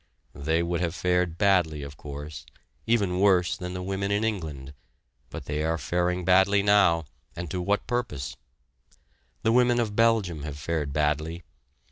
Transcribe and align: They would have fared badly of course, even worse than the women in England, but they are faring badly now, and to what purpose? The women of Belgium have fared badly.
They 0.33 0.63
would 0.63 0.81
have 0.81 0.95
fared 0.95 1.37
badly 1.37 1.83
of 1.83 1.95
course, 1.95 2.47
even 2.87 3.19
worse 3.19 3.55
than 3.55 3.75
the 3.75 3.83
women 3.83 4.09
in 4.09 4.23
England, 4.23 4.73
but 5.29 5.45
they 5.45 5.63
are 5.63 5.77
faring 5.77 6.25
badly 6.25 6.63
now, 6.63 7.05
and 7.35 7.51
to 7.51 7.61
what 7.61 7.85
purpose? 7.85 8.35
The 9.43 9.51
women 9.51 9.79
of 9.79 9.95
Belgium 9.95 10.41
have 10.41 10.57
fared 10.57 10.91
badly. 10.91 11.43